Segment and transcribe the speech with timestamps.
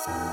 [0.00, 0.29] さ